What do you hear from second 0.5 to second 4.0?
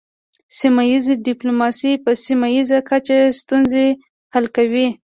سیمه ایز ډیپلوماسي په سیمه ایزه کچه ستونزې